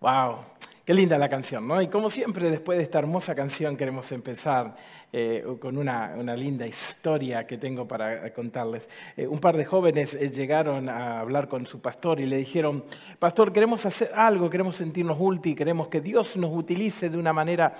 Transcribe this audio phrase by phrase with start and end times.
[0.00, 0.36] Wow,
[0.84, 1.82] qué linda la canción, ¿no?
[1.82, 4.76] Y como siempre, después de esta hermosa canción, queremos empezar
[5.12, 8.88] eh, con una, linda historia que tengo para contarles.
[9.16, 12.84] Eh, un par de jóvenes eh, llegaron a hablar con su pastor y le dijeron,
[13.18, 17.74] pastor, queremos hacer algo, queremos sentirnos útiles, queremos que Dios nos utilice de una manera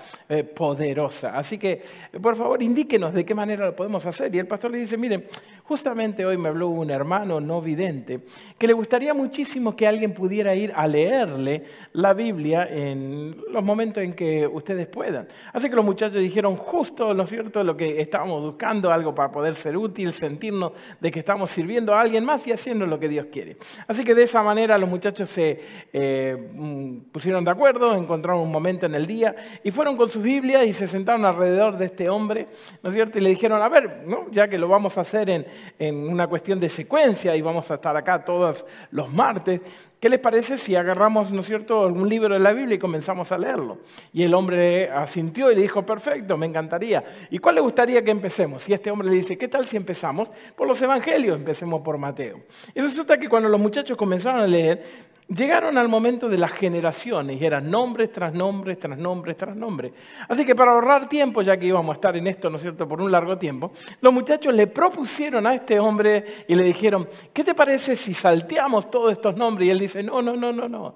[0.55, 1.37] poderosa.
[1.37, 1.81] Así que,
[2.21, 4.35] por favor, indíquenos de qué manera lo podemos hacer.
[4.35, 5.25] Y el pastor le dice, miren,
[5.69, 8.21] justamente hoy me habló un hermano no vidente
[8.57, 11.63] que le gustaría muchísimo que alguien pudiera ir a leerle
[11.93, 15.27] la Biblia en los momentos en que ustedes puedan.
[15.53, 19.31] Así que los muchachos dijeron, justo ¿no es cierto?, lo que estábamos buscando, algo para
[19.31, 23.07] poder ser útil, sentirnos de que estamos sirviendo a alguien más y haciendo lo que
[23.07, 23.57] Dios quiere.
[23.87, 25.61] Así que de esa manera los muchachos se
[25.93, 30.23] eh, mm, pusieron de acuerdo, encontraron un momento en el día y fueron con sus
[30.23, 32.47] Biblias y se sentaron alrededor de este hombre,
[32.81, 35.45] ¿no es cierto?, y le dijeron, a ver, ya que lo vamos a hacer en,
[35.77, 39.61] en una cuestión de secuencia y vamos a estar acá todos los martes,
[39.99, 43.33] ¿Qué les parece si agarramos, ¿no es cierto?, algún libro de la Biblia y comenzamos
[43.33, 43.79] a leerlo?
[44.13, 47.03] Y el hombre asintió y le dijo, perfecto, me encantaría.
[47.29, 48.67] ¿Y cuál le gustaría que empecemos?
[48.69, 51.37] Y este hombre le dice, ¿qué tal si empezamos por los evangelios?
[51.37, 52.39] Empecemos por Mateo.
[52.73, 54.81] Y resulta que cuando los muchachos comenzaron a leer,
[55.29, 59.93] Llegaron al momento de las generaciones y eran nombres tras nombres, tras nombres, tras nombres.
[60.27, 62.87] Así que para ahorrar tiempo, ya que íbamos a estar en esto, ¿no es cierto?,
[62.87, 67.43] por un largo tiempo, los muchachos le propusieron a este hombre y le dijeron, ¿qué
[67.43, 69.67] te parece si salteamos todos estos nombres?
[69.67, 70.95] Y él dice, no, no, no, no, no.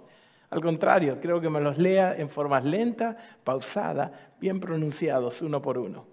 [0.50, 5.78] Al contrario, creo que me los lea en formas lenta, pausada, bien pronunciados, uno por
[5.78, 6.13] uno.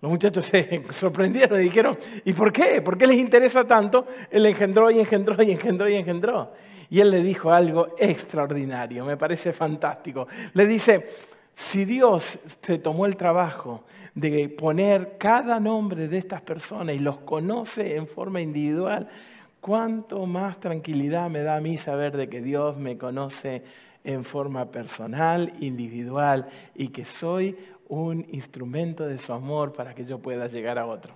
[0.00, 2.80] Los muchachos se sorprendieron y dijeron, ¿y por qué?
[2.80, 4.06] ¿Por qué les interesa tanto?
[4.30, 6.52] Él engendró y engendró y engendró y engendró.
[6.88, 10.26] Y él le dijo algo extraordinario, me parece fantástico.
[10.54, 11.08] Le dice,
[11.54, 13.84] si Dios se tomó el trabajo
[14.14, 19.08] de poner cada nombre de estas personas y los conoce en forma individual,
[19.60, 23.62] cuánto más tranquilidad me da a mí saber de que Dios me conoce
[24.02, 27.56] en forma personal, individual, y que soy
[27.90, 31.12] un instrumento de su amor para que yo pueda llegar a otro.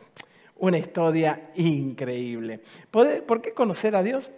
[0.56, 2.60] Una historia increíble.
[2.90, 4.28] ¿Por qué conocer a Dios?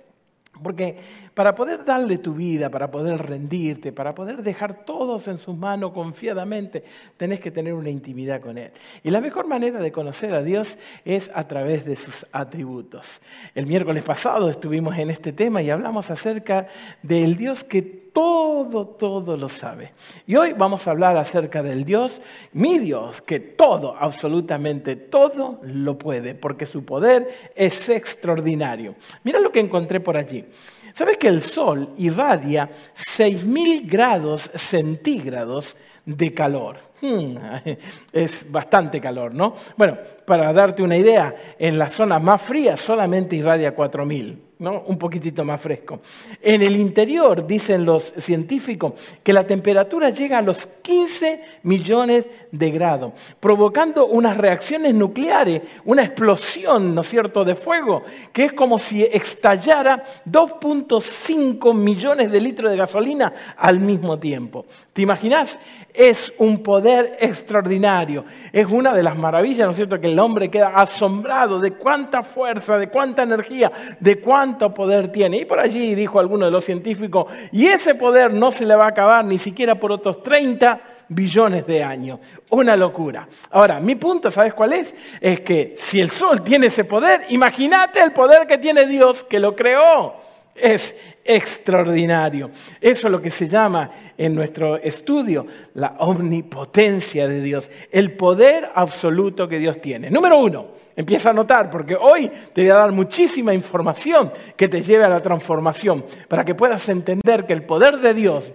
[0.62, 0.96] Porque
[1.34, 5.92] para poder darle tu vida, para poder rendirte, para poder dejar todos en sus manos
[5.92, 6.84] confiadamente,
[7.16, 8.72] tenés que tener una intimidad con Él.
[9.02, 13.20] Y la mejor manera de conocer a Dios es a través de sus atributos.
[13.54, 16.68] El miércoles pasado estuvimos en este tema y hablamos acerca
[17.02, 19.92] del Dios que todo, todo lo sabe.
[20.26, 22.22] Y hoy vamos a hablar acerca del Dios,
[22.54, 28.94] mi Dios, que todo, absolutamente todo lo puede, porque su poder es extraordinario.
[29.22, 30.46] Mira lo que encontré por allí.
[30.94, 36.78] ¿Sabes que el Sol irradia 6.000 grados centígrados de calor?
[38.12, 39.54] Es bastante calor, ¿no?
[39.76, 45.44] Bueno, para darte una idea, en las zonas más frías solamente irradia 4.000 un poquitito
[45.44, 46.00] más fresco.
[46.40, 52.70] En el interior, dicen los científicos, que la temperatura llega a los 15 millones de
[52.70, 58.78] grados, provocando unas reacciones nucleares, una explosión, ¿no es cierto?, de fuego, que es como
[58.78, 64.64] si estallara 2.5 millones de litros de gasolina al mismo tiempo.
[64.96, 65.58] ¿Te imaginas?
[65.92, 68.24] Es un poder extraordinario.
[68.50, 72.22] Es una de las maravillas, ¿no es cierto?, que el hombre queda asombrado de cuánta
[72.22, 73.70] fuerza, de cuánta energía,
[74.00, 75.36] de cuánto poder tiene.
[75.36, 78.86] Y por allí dijo alguno de los científicos, y ese poder no se le va
[78.86, 80.80] a acabar ni siquiera por otros 30
[81.10, 82.18] billones de años.
[82.48, 83.28] Una locura.
[83.50, 84.94] Ahora, mi punto, ¿sabes cuál es?
[85.20, 89.40] Es que si el Sol tiene ese poder, imagínate el poder que tiene Dios que
[89.40, 90.24] lo creó.
[90.54, 90.94] Es
[91.26, 92.50] extraordinario.
[92.80, 98.70] Eso es lo que se llama en nuestro estudio la omnipotencia de Dios, el poder
[98.74, 100.10] absoluto que Dios tiene.
[100.10, 104.80] Número uno, Empieza a notar, porque hoy te voy a dar muchísima información que te
[104.80, 108.50] lleve a la transformación, para que puedas entender que el poder de Dios,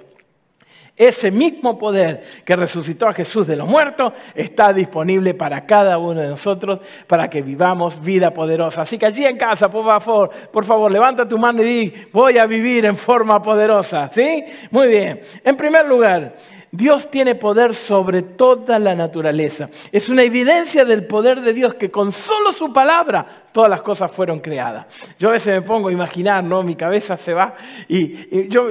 [0.96, 6.22] ese mismo poder que resucitó a Jesús de los muertos, está disponible para cada uno
[6.22, 8.84] de nosotros, para que vivamos vida poderosa.
[8.84, 12.38] Así que allí en casa, por favor, por favor, levanta tu mano y di, voy
[12.38, 14.10] a vivir en forma poderosa.
[14.14, 14.44] ¿Sí?
[14.70, 15.22] Muy bien.
[15.44, 16.36] En primer lugar,
[16.74, 19.70] Dios tiene poder sobre toda la naturaleza.
[19.92, 24.12] Es una evidencia del poder de Dios que con solo su palabra todas las cosas
[24.12, 24.86] fueron creadas.
[25.20, 26.64] Yo a veces me pongo a imaginar, ¿no?
[26.64, 27.56] Mi cabeza se va
[27.88, 28.70] y, yo,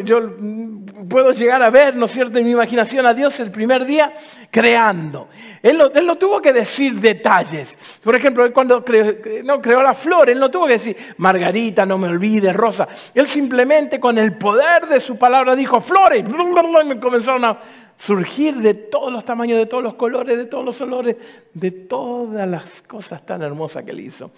[1.08, 4.12] puedo llegar a ver, ¿no es cierto?, en mi imaginación a Dios el primer día
[4.50, 5.28] creando.
[5.62, 7.78] Él no, tuvo que decir detalles.
[8.02, 11.98] Por ejemplo, cuando creó, no, creó la flor, él no tuvo que decir, Margarita, no
[11.98, 12.88] me olvides, Rosa.
[13.14, 17.58] Él simplemente con el poder de su palabra dijo, flores, y me comenzaron a
[17.96, 21.16] surgir de todos los tamaños, de todos los colores, de todos los olores,
[21.52, 24.30] de todas las cosas tan hermosas que él hizo.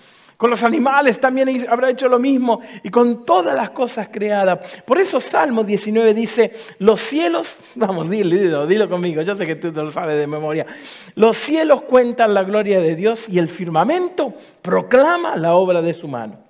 [0.42, 4.82] Con los animales también habrá hecho lo mismo y con todas las cosas creadas.
[4.84, 9.70] Por eso Salmo 19 dice, los cielos, vamos, dilo, dilo, conmigo, yo sé que tú
[9.70, 10.66] lo sabes de memoria.
[11.14, 16.08] Los cielos cuentan la gloria de Dios y el firmamento proclama la obra de su
[16.08, 16.40] mano.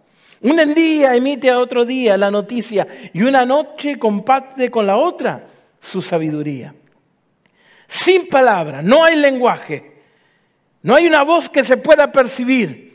[0.40, 5.48] Un día emite a otro día la noticia y una noche comparte con la otra
[5.78, 6.74] su sabiduría.
[7.86, 10.00] Sin palabras, no hay lenguaje,
[10.80, 12.91] no hay una voz que se pueda percibir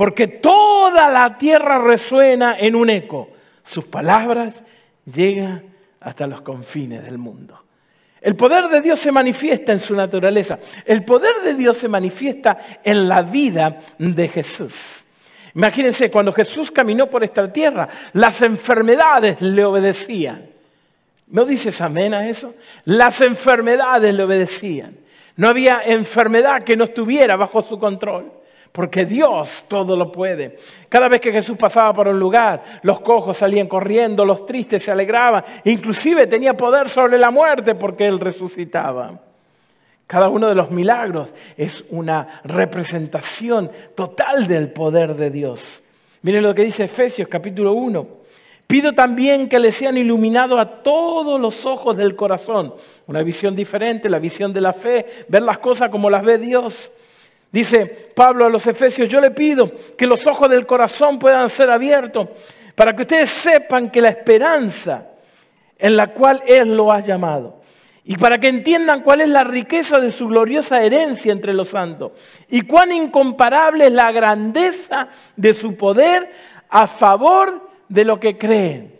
[0.00, 3.28] porque toda la tierra resuena en un eco.
[3.62, 4.62] Sus palabras
[5.04, 5.62] llegan
[6.00, 7.62] hasta los confines del mundo.
[8.18, 10.58] El poder de Dios se manifiesta en su naturaleza.
[10.86, 15.04] El poder de Dios se manifiesta en la vida de Jesús.
[15.54, 20.46] Imagínense, cuando Jesús caminó por esta tierra, las enfermedades le obedecían.
[21.26, 22.54] ¿No dices amén a eso?
[22.86, 24.96] Las enfermedades le obedecían.
[25.36, 28.39] No había enfermedad que no estuviera bajo su control
[28.72, 30.56] porque Dios todo lo puede.
[30.88, 34.92] Cada vez que Jesús pasaba por un lugar, los cojos salían corriendo, los tristes se
[34.92, 39.20] alegraban, inclusive tenía poder sobre la muerte porque Él resucitaba.
[40.06, 45.82] Cada uno de los milagros es una representación total del poder de Dios.
[46.22, 48.20] Miren lo que dice Efesios capítulo 1.
[48.66, 52.74] Pido también que le sean iluminados a todos los ojos del corazón.
[53.08, 56.92] Una visión diferente, la visión de la fe, ver las cosas como las ve Dios
[57.52, 61.70] Dice Pablo a los Efesios, yo le pido que los ojos del corazón puedan ser
[61.70, 62.28] abiertos
[62.76, 65.08] para que ustedes sepan que la esperanza
[65.78, 67.60] en la cual Él lo ha llamado
[68.04, 72.12] y para que entiendan cuál es la riqueza de su gloriosa herencia entre los santos
[72.48, 76.30] y cuán incomparable es la grandeza de su poder
[76.68, 78.99] a favor de lo que creen.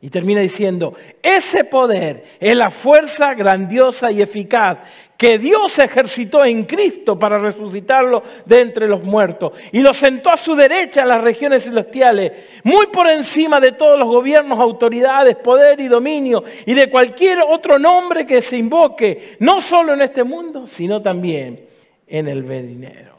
[0.00, 4.78] Y termina diciendo, ese poder es la fuerza grandiosa y eficaz
[5.16, 10.36] que Dios ejercitó en Cristo para resucitarlo de entre los muertos y lo sentó a
[10.36, 12.32] su derecha en las regiones celestiales,
[12.62, 17.78] muy por encima de todos los gobiernos, autoridades, poder y dominio y de cualquier otro
[17.78, 21.66] nombre que se invoque, no solo en este mundo, sino también
[22.06, 23.16] en el venidero.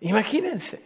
[0.00, 0.80] Imagínense,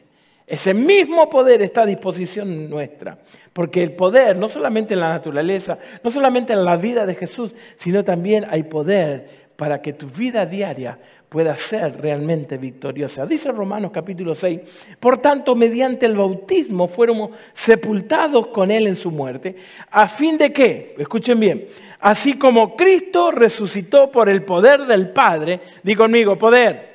[0.47, 3.19] ese mismo poder está a disposición nuestra,
[3.55, 7.55] porque el poder no solamente en la naturaleza, no solamente en la vida de Jesús,
[7.77, 10.99] sino también hay poder para que tu vida diaria
[11.29, 13.27] pueda ser realmente victoriosa.
[13.27, 14.61] Dice Romanos capítulo 6,
[14.99, 19.55] por tanto, mediante el bautismo fuéramos sepultados con Él en su muerte,
[19.91, 21.69] a fin de que, escuchen bien,
[22.01, 26.94] así como Cristo resucitó por el poder del Padre, di conmigo, poder,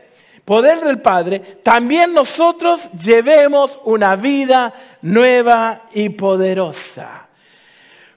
[0.50, 4.74] poder del Padre, también nosotros llevemos una vida
[5.04, 7.28] nueva y poderosa.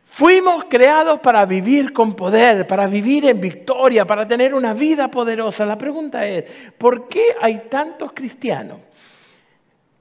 [0.06, 5.66] Fuimos creados para vivir con poder, para vivir en victoria, para tener una vida poderosa.
[5.66, 6.44] La pregunta es,
[6.78, 8.78] ¿por qué hay tantos cristianos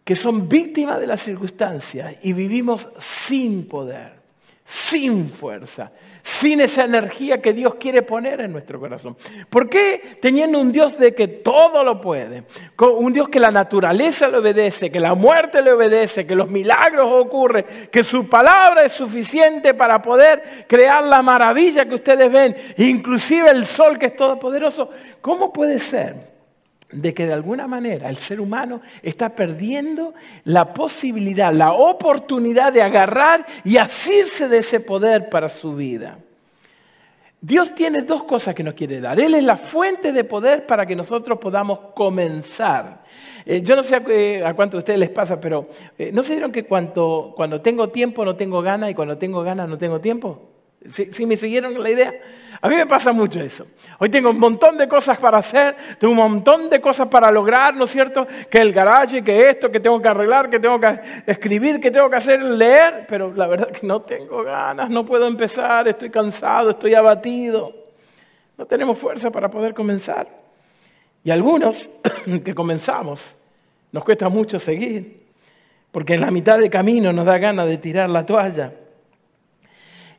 [0.06, 4.21] que son víctimas de las circunstancias y vivimos sin poder?
[4.72, 5.92] Sin fuerza,
[6.24, 9.18] sin esa energía que Dios quiere poner en nuestro corazón.
[9.50, 12.46] ¿Por qué teniendo un Dios de que todo lo puede,
[12.80, 17.06] un Dios que la naturaleza le obedece, que la muerte le obedece, que los milagros
[17.12, 23.52] ocurren, que su palabra es suficiente para poder crear la maravilla que ustedes ven, inclusive
[23.52, 24.90] el sol que es todopoderoso?
[25.20, 26.31] ¿Cómo puede ser
[26.92, 32.82] de que de alguna manera el ser humano está perdiendo la posibilidad, la oportunidad de
[32.82, 36.20] agarrar y asirse de ese poder para su vida.
[37.44, 39.20] Dios tiene dos cosas que nos quiere dar.
[39.20, 43.02] Él es la fuente de poder para que nosotros podamos comenzar.
[43.46, 45.68] Eh, yo no sé a, a, cuánto a ustedes les pasa, pero
[45.98, 49.68] eh, ¿no se dieron que cuando tengo tiempo no tengo ganas y cuando tengo ganas
[49.68, 50.51] no tengo tiempo?
[50.90, 52.12] ¿Sí, me siguieron la idea?
[52.60, 53.68] A mí me pasa mucho eso.
[54.00, 57.76] Hoy tengo un montón de cosas para hacer, tengo un montón de cosas para lograr,
[57.76, 58.26] ¿no es cierto?
[58.50, 62.10] Que el garaje, que esto, que tengo que arreglar, que tengo que escribir, que tengo
[62.10, 66.72] que hacer, leer, pero la verdad que no tengo ganas, no puedo empezar, estoy cansado,
[66.72, 67.76] estoy abatido.
[68.58, 70.28] No tenemos fuerza para poder comenzar.
[71.24, 71.90] Y algunos
[72.44, 73.36] que comenzamos,
[73.92, 75.28] nos cuesta mucho seguir,
[75.92, 78.74] porque en la mitad de camino nos da ganas de tirar la toalla.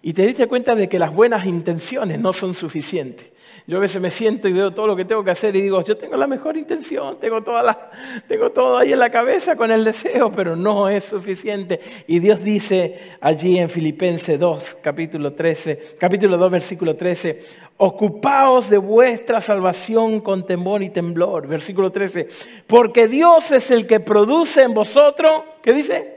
[0.02, 3.32] Y te diste cuenta de que las buenas intenciones no son suficientes.
[3.64, 5.84] Yo a veces me siento y veo todo lo que tengo que hacer y digo,
[5.84, 10.56] yo tengo la mejor intención, tengo, todo ahí en la cabeza con el deseo, pero
[10.56, 11.78] no es suficiente.
[12.08, 17.44] Y Dios dice allí en Filipenses 2, capítulo 13, capítulo 2, versículo 13,
[17.76, 21.46] ocupaos de vuestra salvación con temor y temblor.
[21.46, 22.28] Versículo 13,
[22.66, 26.16] porque Dios es el que produce en vosotros, ¿qué dice?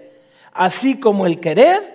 [0.51, 1.94] Así como el querer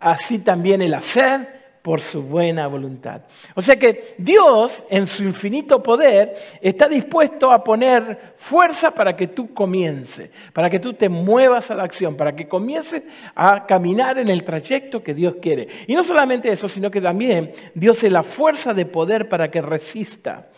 [0.00, 3.22] así también el hacer por su buena voluntad.
[3.54, 9.28] O sea que Dios, en su infinito poder, está dispuesto a poner fuerza para que
[9.28, 14.18] tú comiences, para que tú te muevas a la acción, para que comiences a caminar
[14.18, 15.68] en el trayecto que Dios quiere.
[15.86, 19.62] Y no solamente eso, sino que también Dios es la fuerza de poder para que
[19.62, 20.48] resista.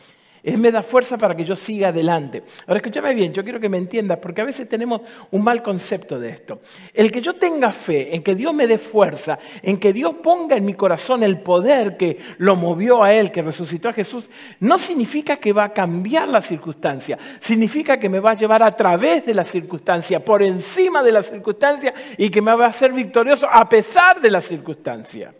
[0.43, 2.43] Él me da fuerza para que yo siga adelante.
[2.67, 6.19] Ahora escúchame bien, yo quiero que me entiendas, porque a veces tenemos un mal concepto
[6.19, 6.61] de esto.
[6.95, 10.57] El que yo tenga fe, en que Dios me dé fuerza, en que Dios ponga
[10.57, 14.31] en mi corazón el poder que lo movió a Él, que resucitó a Jesús,
[14.61, 18.75] no significa que va a cambiar la circunstancia, significa que me va a llevar a
[18.75, 22.93] través de la circunstancia, por encima de la circunstancia y que me va a hacer
[22.93, 25.35] victorioso a pesar de la circunstancia.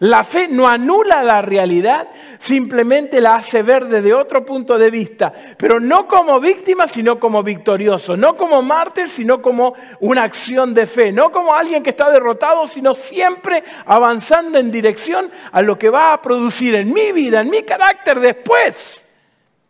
[0.00, 2.08] La fe no anula la realidad,
[2.38, 7.42] simplemente la hace ver desde otro punto de vista, pero no como víctima, sino como
[7.42, 12.10] victorioso, no como mártir, sino como una acción de fe, no como alguien que está
[12.10, 17.40] derrotado, sino siempre avanzando en dirección a lo que va a producir en mi vida,
[17.40, 19.04] en mi carácter después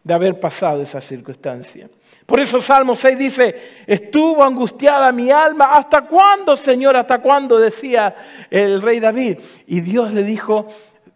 [0.02, 1.88] de haber pasado esa circunstancia.
[2.32, 3.54] Por eso Salmo 6 dice,
[3.86, 6.96] estuvo angustiada mi alma, ¿hasta cuándo, Señor?
[6.96, 7.58] ¿Hasta cuándo?
[7.58, 8.16] decía
[8.48, 9.38] el rey David.
[9.66, 10.66] Y Dios le dijo,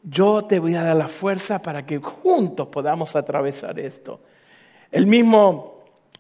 [0.03, 4.21] yo te voy a dar la fuerza para que juntos podamos atravesar esto.
[4.93, 5.77] El mismo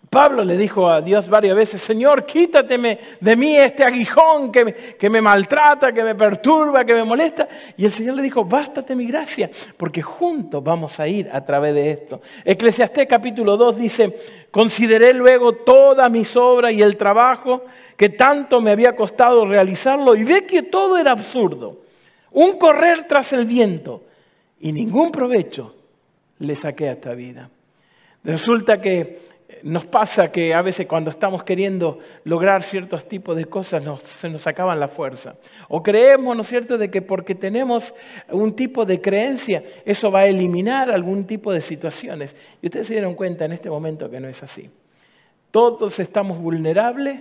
[0.08, 4.74] Pablo le dijo a Dios varias veces, Señor, quítateme de mí este aguijón que me,
[4.74, 7.48] que me, maltrata, que me perturba, que me molesta.
[7.76, 11.74] Y el Señor le dijo, bástate mi gracia, porque juntos vamos a ir a través
[11.74, 12.20] de esto.
[12.44, 18.70] Eclesiastés capítulo 2 dice, consideré luego todas mis obras y el trabajo que tanto me
[18.70, 21.82] había costado realizarlo y ve que todo era absurdo.
[22.30, 24.04] Un correr tras el viento
[24.58, 25.74] y ningún provecho
[26.38, 27.50] le saqué a esta vida.
[28.24, 29.25] Resulta que
[29.62, 34.46] nos pasa que a veces cuando estamos queriendo lograr ciertos tipos de cosas se nos
[34.46, 35.36] acaban la fuerza.
[35.68, 37.94] O creemos, ¿no es cierto?, de que porque tenemos
[38.30, 42.34] un tipo de creencia, eso va a eliminar algún tipo de situaciones.
[42.60, 44.68] Y ustedes se dieron cuenta en este momento que no es así.
[45.50, 47.20] Todos estamos vulnerables,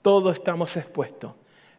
[0.00, 1.32] todos estamos expuestos.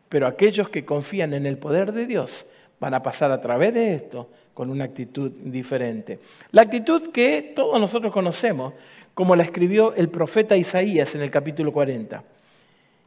[0.09, 2.45] Pero aquellos que confían en el poder de Dios
[2.79, 6.19] van a pasar a través de esto con una actitud diferente.
[6.51, 8.73] La actitud que todos nosotros conocemos,
[9.15, 12.21] como la escribió el profeta Isaías en el capítulo 40.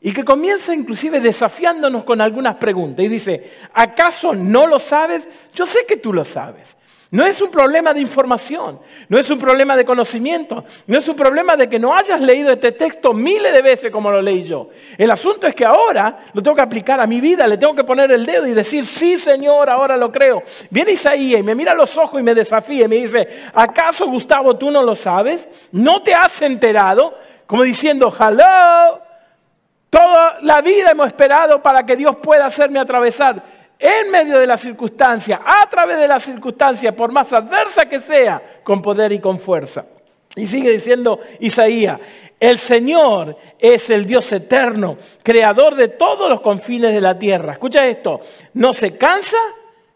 [0.01, 3.05] Y que comienza inclusive desafiándonos con algunas preguntas.
[3.05, 5.29] Y dice, ¿acaso no lo sabes?
[5.55, 6.78] Yo sé que tú lo sabes.
[7.11, 11.17] No es un problema de información, no es un problema de conocimiento, no es un
[11.17, 14.69] problema de que no hayas leído este texto miles de veces como lo leí yo.
[14.99, 17.85] El asunto es que ahora lo tengo que aplicar a mi vida, le tengo que
[17.85, 20.43] poner el dedo y decir, sí Señor, ahora lo creo.
[20.69, 24.59] Viene Isaías y me mira los ojos y me desafía y me dice, ¿acaso Gustavo
[24.59, 25.49] tú no lo sabes?
[25.73, 27.15] ¿No te has enterado?
[27.47, 29.01] Como diciendo, hello,
[29.89, 33.43] toda la vida hemos esperado para que Dios pueda hacerme atravesar
[33.79, 38.43] en medio de la circunstancia, a través de la circunstancia, por más adversa que sea,
[38.65, 39.85] con poder y con fuerza.
[40.35, 41.99] Y sigue diciendo Isaías,
[42.41, 47.55] el Señor es el Dios eterno, creador de todos los confines de la tierra.
[47.55, 48.21] Escucha esto,
[48.55, 49.39] no se cansa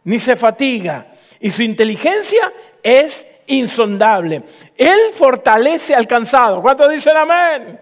[0.05, 1.07] ni se fatiga
[1.41, 4.43] y su inteligencia es insondable.
[4.77, 6.63] Él fortalece al cansado.
[6.63, 7.81] ¿Cuántos dicen amén?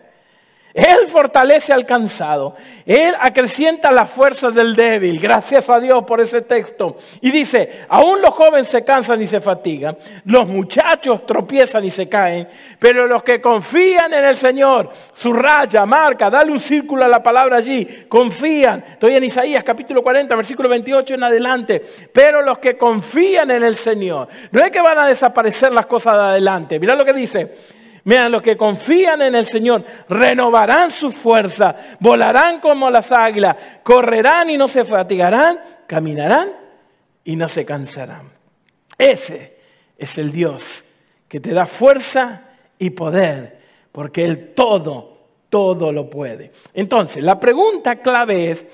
[0.73, 2.55] Él fortalece al cansado.
[2.87, 5.19] Él acrecienta la fuerza del débil.
[5.19, 6.97] Gracias a Dios por ese texto.
[7.21, 12.09] Y dice, aún los jóvenes se cansan y se fatigan, los muchachos tropiezan y se
[12.09, 12.49] caen,
[12.79, 17.57] pero los que confían en el Señor, subraya, marca, dale un círculo a la palabra
[17.57, 18.85] allí, confían.
[18.93, 21.85] Estoy en Isaías capítulo 40, versículo 28 en adelante.
[22.13, 26.15] Pero los que confían en el Señor, no es que van a desaparecer las cosas
[26.17, 26.79] de adelante.
[26.79, 27.80] Mira lo que dice.
[28.05, 34.51] Mira, los que confían en el Señor renovarán su fuerza, volarán como las águilas, correrán
[34.51, 36.51] y no se fatigarán, caminarán
[37.25, 38.31] y no se cansarán.
[38.97, 39.59] Ese
[39.99, 40.85] es el Dios
[41.29, 42.43] que te da fuerza
[42.79, 43.61] y poder,
[43.93, 46.53] porque Él todo, todo lo puede.
[46.73, 48.65] Entonces, la pregunta clave es,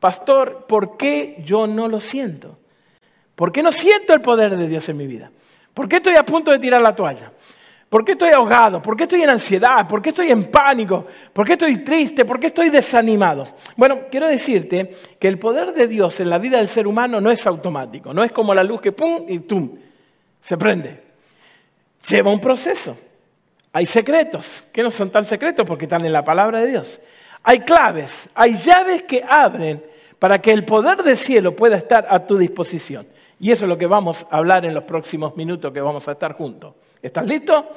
[0.00, 2.58] pastor, ¿por qué yo no lo siento?
[3.34, 5.30] ¿Por qué no siento el poder de Dios en mi vida?
[5.72, 7.32] ¿Por qué estoy a punto de tirar la toalla?
[7.90, 8.80] ¿Por qué estoy ahogado?
[8.80, 9.86] ¿Por qué estoy en ansiedad?
[9.88, 11.06] ¿Por qué estoy en pánico?
[11.32, 12.24] ¿Por qué estoy triste?
[12.24, 13.48] ¿Por qué estoy desanimado?
[13.76, 17.32] Bueno, quiero decirte que el poder de Dios en la vida del ser humano no
[17.32, 19.76] es automático, no es como la luz que pum y tum,
[20.40, 21.02] se prende.
[22.08, 22.96] Lleva un proceso.
[23.72, 27.00] Hay secretos, que no son tan secretos porque están en la palabra de Dios.
[27.42, 29.84] Hay claves, hay llaves que abren
[30.20, 33.08] para que el poder del cielo pueda estar a tu disposición.
[33.40, 36.12] Y eso es lo que vamos a hablar en los próximos minutos que vamos a
[36.12, 36.74] estar juntos.
[37.02, 37.70] ¿Estás listo?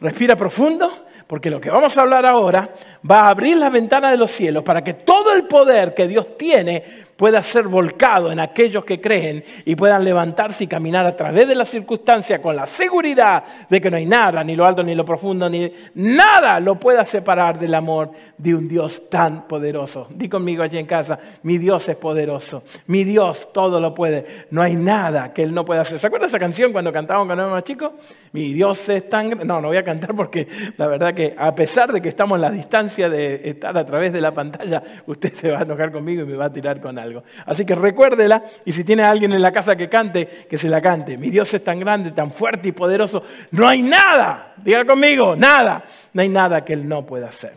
[0.00, 2.74] Respira profundo, porque lo que vamos a hablar ahora
[3.08, 6.36] va a abrir las ventanas de los cielos para que todo el poder que Dios
[6.36, 6.82] tiene
[7.16, 11.54] pueda ser volcado en aquellos que creen y puedan levantarse y caminar a través de
[11.54, 15.04] las circunstancias con la seguridad de que no hay nada, ni lo alto, ni lo
[15.04, 20.08] profundo, ni nada lo pueda separar del amor de un Dios tan poderoso.
[20.10, 24.62] Di conmigo allí en casa, mi Dios es poderoso, mi Dios todo lo puede, no
[24.62, 25.98] hay nada que Él no pueda hacer.
[25.98, 27.92] ¿Se acuerda esa canción cuando cantábamos cuando éramos chicos?
[28.32, 29.30] Mi Dios es tan...
[29.46, 30.46] No, no voy a cantar porque
[30.76, 34.12] la verdad que a pesar de que estamos en la distancia de estar a través
[34.12, 36.98] de la pantalla, usted se va a enojar conmigo y me va a tirar con
[36.98, 37.05] algo.
[37.44, 40.80] Así que recuérdela y si tiene alguien en la casa que cante, que se la
[40.80, 41.16] cante.
[41.16, 43.22] Mi Dios es tan grande, tan fuerte y poderoso.
[43.50, 45.84] No hay nada, diga conmigo, nada.
[46.12, 47.54] No hay nada que Él no pueda hacer.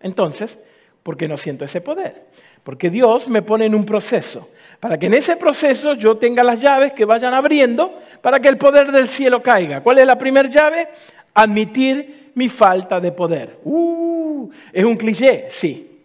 [0.00, 0.58] Entonces,
[1.02, 2.24] ¿por qué no siento ese poder?
[2.62, 4.48] Porque Dios me pone en un proceso,
[4.80, 8.56] para que en ese proceso yo tenga las llaves que vayan abriendo para que el
[8.56, 9.82] poder del cielo caiga.
[9.82, 10.88] ¿Cuál es la primera llave?
[11.34, 13.58] Admitir mi falta de poder.
[13.64, 15.46] Uh, ¿Es un cliché?
[15.50, 16.00] Sí.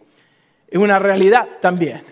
[0.68, 1.46] ¿Es una realidad?
[1.60, 2.02] También.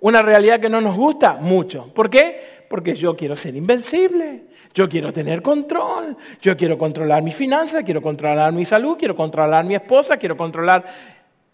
[0.00, 1.92] Una realidad que no nos gusta mucho.
[1.92, 2.40] ¿Por qué?
[2.68, 8.00] Porque yo quiero ser invencible, yo quiero tener control, yo quiero controlar mis finanzas, quiero
[8.00, 10.84] controlar mi salud, quiero controlar mi esposa, quiero controlar,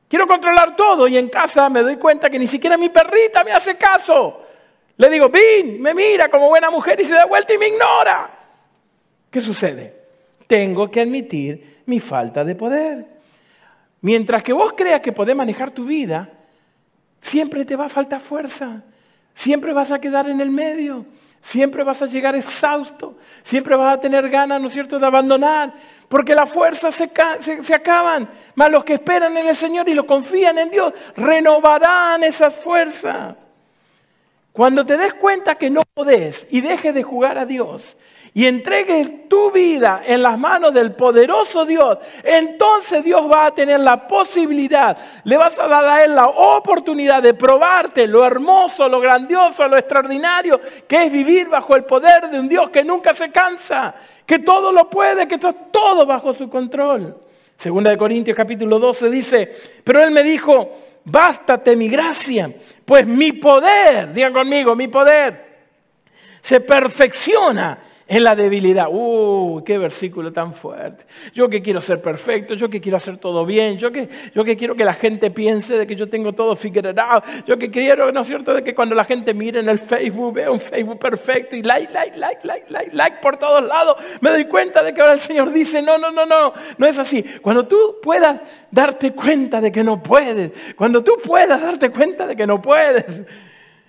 [0.08, 3.52] quiero controlar todo y en casa me doy cuenta que ni siquiera mi perrita me
[3.52, 4.42] hace caso.
[4.96, 8.30] Le digo, Vin, me mira como buena mujer y se da vuelta y me ignora.
[9.30, 10.04] ¿Qué sucede?
[10.46, 13.06] Tengo que admitir mi falta de poder.
[14.02, 16.28] Mientras que vos creas que podés manejar tu vida,
[17.24, 18.82] Siempre te va a faltar fuerza.
[19.34, 21.06] Siempre vas a quedar en el medio.
[21.40, 23.16] Siempre vas a llegar exhausto.
[23.42, 25.72] Siempre vas a tener ganas, ¿no es cierto?, de abandonar.
[26.06, 27.10] Porque las fuerzas se,
[27.62, 28.28] se, acaban.
[28.54, 33.34] Mas los que esperan en el Señor y lo confían en Dios, renovarán esas fuerzas.
[34.54, 37.96] Cuando te des cuenta que no podés y dejes de jugar a Dios
[38.34, 43.80] y entregues tu vida en las manos del poderoso Dios, entonces Dios va a tener
[43.80, 49.00] la posibilidad, le vas a dar a Él la oportunidad de probarte lo hermoso, lo
[49.00, 53.32] grandioso, lo extraordinario que es vivir bajo el poder de un Dios que nunca se
[53.32, 53.92] cansa,
[54.24, 57.16] que todo lo puede, que está todo bajo su control.
[57.56, 60.70] Segunda de Corintios capítulo 12 dice, pero Él me dijo,
[61.04, 62.50] bástate mi gracia,
[62.84, 65.44] pues mi poder, digan conmigo, mi poder
[66.40, 68.86] se perfecciona en la debilidad.
[68.90, 69.62] ¡Uh!
[69.64, 71.04] ¡Qué versículo tan fuerte!
[71.34, 74.56] Yo que quiero ser perfecto, yo que quiero hacer todo bien, yo que, yo que
[74.56, 78.10] quiero que la gente piense de que yo tengo todo figured out, yo que quiero,
[78.12, 80.98] ¿no es cierto?, de que cuando la gente mire en el Facebook, vea un Facebook
[80.98, 84.92] perfecto y like, like, like, like, like, like por todos lados, me doy cuenta de
[84.92, 87.22] que ahora el Señor dice, no, no, no, no, no es así.
[87.40, 88.40] Cuando tú puedas
[88.70, 93.04] darte cuenta de que no puedes, cuando tú puedas darte cuenta de que no puedes,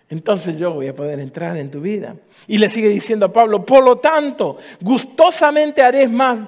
[0.09, 2.15] entonces yo voy a poder entrar en tu vida.
[2.47, 6.39] Y le sigue diciendo a Pablo, por lo tanto, gustosamente haré más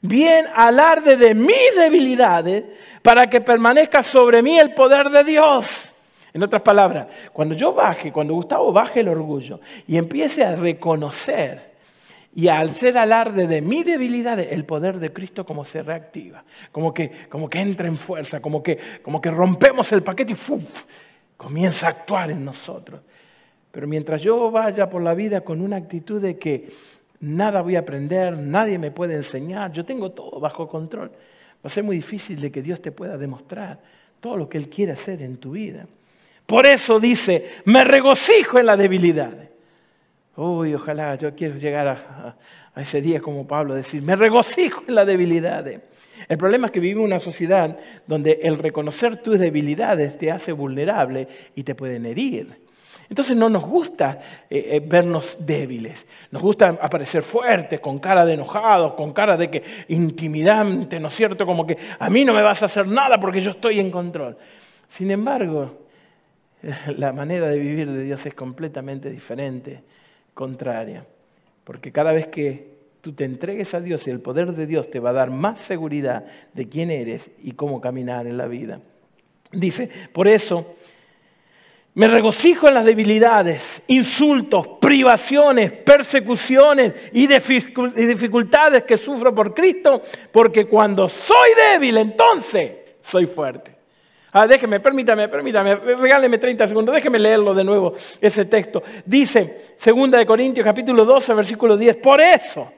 [0.00, 2.64] bien alarde de mis debilidades
[3.02, 5.90] para que permanezca sobre mí el poder de Dios.
[6.32, 11.74] En otras palabras, cuando yo baje, cuando Gustavo baje el orgullo y empiece a reconocer
[12.34, 16.92] y al ser alarde de mi debilidad, el poder de Cristo como se reactiva, como
[16.92, 20.82] que, que entra en fuerza, como que, como que rompemos el paquete y ¡fuf!
[21.36, 23.00] Comienza a actuar en nosotros.
[23.70, 26.68] Pero mientras yo vaya por la vida con una actitud de que
[27.20, 31.68] nada voy a aprender, nadie me puede enseñar, yo tengo todo bajo control, va a
[31.68, 33.80] ser muy difícil de que Dios te pueda demostrar
[34.20, 35.86] todo lo que Él quiere hacer en tu vida.
[36.46, 39.32] Por eso dice, me regocijo en la debilidad.
[40.36, 42.36] Uy, ojalá yo quiero llegar a,
[42.80, 45.64] ese día como Pablo, decir, me regocijo en la debilidad.
[46.28, 51.28] El problema es que vivimos una sociedad donde el reconocer tus debilidades te hace vulnerable
[51.54, 52.64] y te pueden herir.
[53.08, 58.34] Entonces no nos gusta eh, eh, vernos débiles, nos gusta aparecer fuertes, con cara de
[58.34, 61.44] enojados, con cara de que intimidante, ¿no es cierto?
[61.44, 64.36] Como que a mí no me vas a hacer nada porque yo estoy en control.
[64.88, 65.86] Sin embargo,
[66.96, 69.82] la manera de vivir de Dios es completamente diferente,
[70.32, 71.04] contraria,
[71.62, 72.73] porque cada vez que
[73.04, 75.60] tú te entregues a Dios y el poder de Dios te va a dar más
[75.60, 78.80] seguridad de quién eres y cómo caminar en la vida.
[79.52, 80.74] Dice, por eso
[81.92, 90.00] me regocijo en las debilidades, insultos, privaciones, persecuciones y dificultades que sufro por Cristo,
[90.32, 93.76] porque cuando soy débil, entonces soy fuerte.
[94.32, 98.82] Ah, déjeme, permítame, permítame, regáleme 30 segundos, déjeme leerlo de nuevo, ese texto.
[99.04, 102.72] Dice, 2 de Corintios capítulo 12, versículo 10, por eso,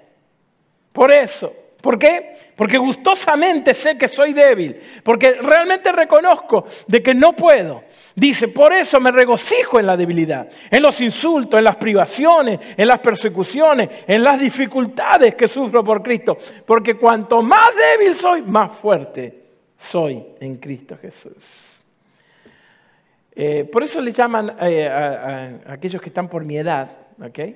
[0.96, 1.52] por eso,
[1.86, 2.34] ¿Por qué?
[2.56, 7.84] Porque gustosamente sé que soy débil, porque realmente reconozco de que no puedo.
[8.12, 12.88] Dice, por eso me regocijo en la debilidad, en los insultos, en las privaciones, en
[12.88, 18.74] las persecuciones, en las dificultades que sufro por Cristo, porque cuanto más débil soy, más
[18.74, 19.44] fuerte
[19.78, 21.78] soy en Cristo Jesús.
[23.32, 26.90] Eh, por eso le llaman eh, a, aquellos que están por mi edad,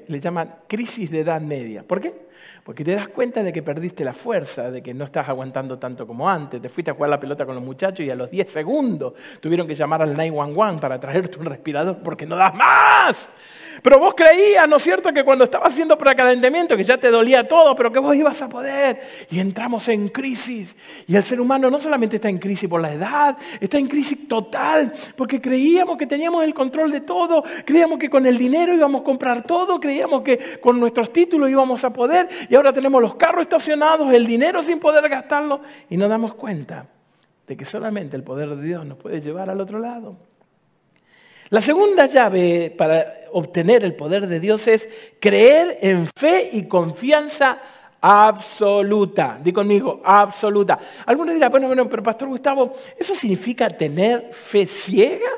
[0.07, 1.83] le llaman crisis de edad media.
[1.83, 2.30] ¿Por qué?
[2.71, 6.07] Porque te das cuenta de que perdiste la fuerza, de que no estás aguantando tanto
[6.07, 6.63] como antes.
[6.63, 9.67] Te fuiste a jugar la pelota con los muchachos y a los 10 segundos tuvieron
[9.67, 13.17] que llamar al 911 para traerte un respirador porque no das más.
[13.83, 17.47] Pero vos creías, ¿no es cierto?, que cuando estabas haciendo precalentamiento, que ya te dolía
[17.47, 19.01] todo, pero que vos ibas a poder.
[19.31, 20.77] Y entramos en crisis.
[21.07, 24.29] Y el ser humano no solamente está en crisis por la edad, está en crisis
[24.29, 29.01] total, porque creíamos que teníamos el control de todo, creíamos que con el dinero íbamos
[29.01, 33.15] a comprar todo, creíamos que con nuestros títulos íbamos a poder, y ahora tenemos los
[33.15, 36.87] carros estacionados, el dinero sin poder gastarlo, y nos damos cuenta
[37.47, 40.30] de que solamente el poder de Dios nos puede llevar al otro lado.
[41.51, 47.59] La segunda llave para obtener el poder de Dios es creer en fe y confianza
[48.01, 49.37] absoluta.
[49.43, 50.79] Di conmigo, absoluta.
[51.07, 55.31] Algunos dirán, bueno, bueno, pero Pastor Gustavo, ¿eso significa tener fe ciega?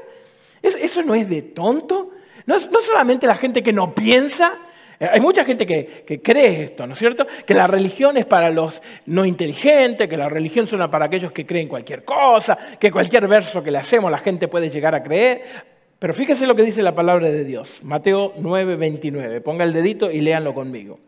[0.61, 2.11] ¿Eso no es de tonto?
[2.45, 4.53] No, no solamente la gente que no piensa,
[5.01, 7.27] eh, hay mucha gente que, que, cree esto, ¿no es cierto?
[7.47, 11.47] Que la religión es para los no inteligentes, que la religión es para aquellos que
[11.47, 15.72] creen cualquier cosa, que cualquier verso que le hacemos la gente puede llegar a creer.
[16.03, 19.41] Pero fíjese lo que dice la palabra de Dios, Mateo 9, 29.
[19.41, 20.99] Ponga el dedito y léanlo conmigo.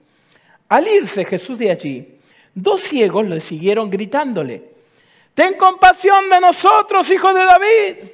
[0.69, 2.21] Al irse Jesús de allí,
[2.55, 4.63] dos ciegos le siguieron gritándole,
[5.35, 8.11] ten compasión de nosotros, hijo de David.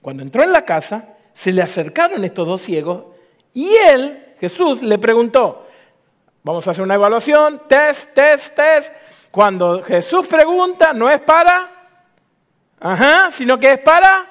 [0.00, 3.06] Cuando entró en la casa, se le acercaron estos dos ciegos
[3.52, 5.66] y él, Jesús, le preguntó,
[6.44, 8.92] vamos a hacer una evaluación, test, test, test.
[9.32, 11.68] Cuando Jesús pregunta, no es para,
[12.78, 14.29] ajá, sino que es para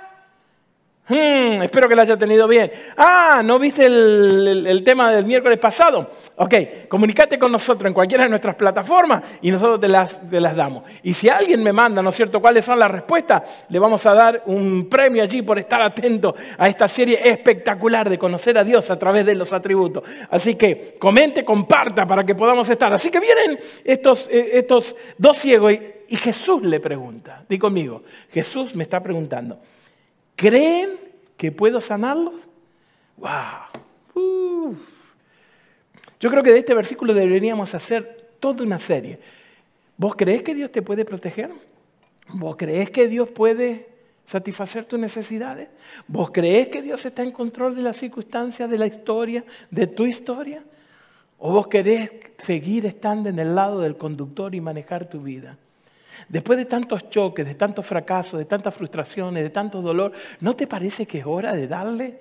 [1.10, 2.72] Hmm, espero que lo haya tenido bien.
[2.96, 6.12] Ah, ¿no viste el, tema del miércoles pasado?
[6.36, 6.54] Ok,
[6.88, 10.84] comunícate con nosotros en cualquiera de nuestras plataformas y nosotros te las, las damos.
[11.02, 14.14] Y si alguien me manda, ¿no es cierto?, cuáles son las respuestas, le vamos a
[14.14, 18.92] dar un premio allí por estar atento a esta serie espectacular de conocer a Dios
[18.92, 20.04] a través de los atributos.
[20.30, 22.94] Así que comente, comparta para que podamos estar.
[22.94, 24.68] Así que vienen estos, eh,
[25.18, 29.58] dos ciegos y, y Jesús le pregunta, di conmigo, Jesús me está preguntando.
[30.40, 30.92] ¿Creen
[31.36, 32.48] que puedo sanarlos?
[33.18, 34.78] ¡Wow!
[36.18, 39.20] Yo creo que de este versículo deberíamos hacer toda una serie.
[39.98, 41.52] ¿Vos crees que Dios te puede proteger?
[42.30, 43.90] ¿Vos crees que Dios puede
[44.26, 45.68] satisfacer tus necesidades?
[46.08, 50.06] ¿Vos crees que Dios está en control de las circunstancias, de la historia, de tu
[50.06, 50.64] historia?
[51.38, 55.58] ¿O vos querés seguir estando en el lado del conductor y manejar tu vida?
[56.28, 60.68] Después de tantos choques, de tantos fracasos, de tantas frustraciones, de tanto dolor, ¿no te
[60.68, 62.20] parece que es hora de darle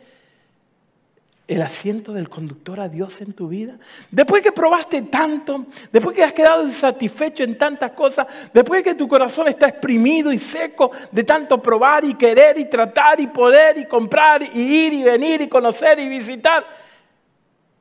[1.46, 3.76] el asiento del conductor a Dios en tu vida?
[4.10, 9.08] Después que probaste tanto, después que has quedado insatisfecho en tantas cosas, después que tu
[9.08, 13.86] corazón está exprimido y seco de tanto probar y querer y tratar y poder y
[13.86, 16.66] comprar y ir y venir y conocer y visitar,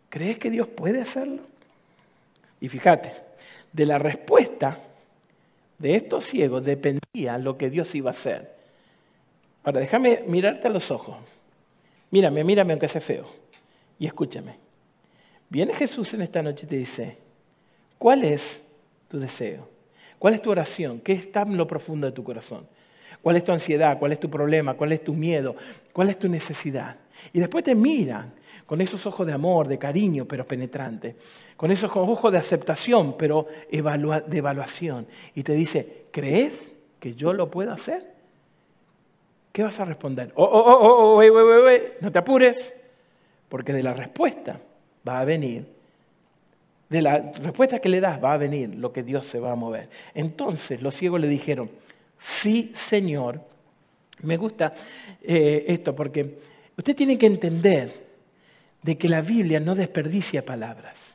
[0.09, 1.41] ¿crees que Dios puede hacerlo?
[2.59, 3.13] Y fíjate,
[3.71, 4.79] de la respuesta
[5.77, 8.55] de estos ciegos dependía lo que Dios iba a hacer.
[9.63, 11.17] Ahora, déjame mirarte a los ojos.
[12.09, 13.25] Mírame, mírame aunque sea feo.
[13.99, 14.55] Y escúchame.
[15.49, 17.17] Viene Jesús en esta noche y te dice,
[17.97, 18.61] ¿cuál es
[19.07, 19.69] tu deseo?
[20.19, 20.99] ¿Cuál es tu oración?
[20.99, 22.67] ¿Qué está en lo profundo de tu corazón?
[23.21, 23.97] ¿Cuál es tu ansiedad?
[23.99, 24.73] ¿Cuál es tu problema?
[24.75, 25.55] ¿Cuál es tu miedo?
[25.93, 26.97] ¿Cuál es tu necesidad?
[27.33, 28.33] Y después te miran
[28.67, 31.15] con esos ojos de amor, de cariño, pero penetrante,
[31.55, 37.49] con esos ojos de aceptación, pero de evaluación, y te dice, ¿crees que yo lo
[37.49, 38.05] puedo hacer?
[39.53, 40.33] ¿Qué vas a responder?
[40.35, 42.73] Oh, oh, oh, oh, oh no te apures,
[43.47, 44.59] porque de la respuesta
[45.07, 45.65] va a venir,
[46.89, 49.55] de la respuesta que le das va a venir lo que Dios se va a
[49.55, 49.89] mover.
[50.13, 51.69] Entonces los ciegos le dijeron,
[52.19, 53.41] sí, Señor.
[54.23, 54.73] Me gusta
[55.21, 56.39] eh, esto porque
[56.75, 58.06] usted tiene que entender
[58.87, 61.13] de que la Biblia no desperdicia palabras.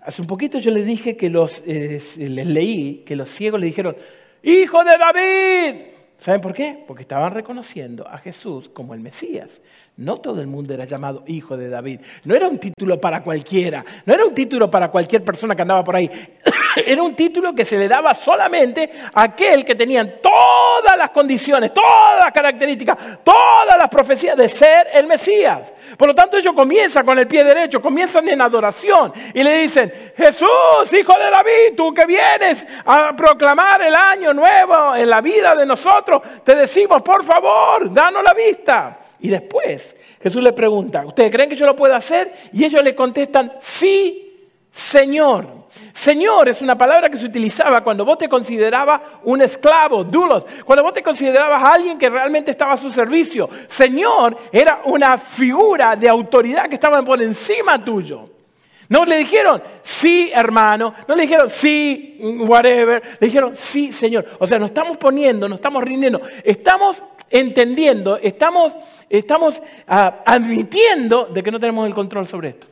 [0.00, 3.66] Hace un poquito yo les dije que los, eh, les leí que los ciegos le
[3.66, 3.94] dijeron,
[4.42, 5.82] Hijo de David.
[6.16, 6.82] ¿Saben por qué?
[6.86, 9.60] Porque estaban reconociendo a Jesús como el Mesías.
[9.98, 12.00] No todo el mundo era llamado hijo de David.
[12.24, 13.84] No era un título para cualquiera.
[14.06, 16.08] No era un título para cualquier persona que andaba por ahí.
[16.86, 21.10] Era un título que se le daba solamente a aquel que tenía toda todas las
[21.10, 25.72] condiciones, todas las características, todas las profecías de ser el Mesías.
[25.96, 29.92] Por lo tanto, ellos comienzan con el pie derecho, comienzan en adoración y le dicen,
[30.16, 35.54] Jesús, hijo de David, tú que vienes a proclamar el año nuevo en la vida
[35.54, 38.98] de nosotros, te decimos, por favor, danos la vista.
[39.20, 42.32] Y después Jesús le pregunta, ¿ustedes creen que yo lo puedo hacer?
[42.52, 45.61] Y ellos le contestan, sí, Señor.
[45.92, 50.82] Señor es una palabra que se utilizaba cuando vos te considerabas un esclavo, dulos, cuando
[50.82, 53.48] vos te considerabas alguien que realmente estaba a su servicio.
[53.68, 58.28] Señor era una figura de autoridad que estaba por encima tuyo.
[58.88, 64.26] No le dijeron, sí, hermano, no le dijeron, sí, whatever, le dijeron, sí, Señor.
[64.38, 68.76] O sea, nos estamos poniendo, nos estamos rindiendo, estamos entendiendo, estamos,
[69.08, 72.66] estamos ah, admitiendo de que no tenemos el control sobre esto,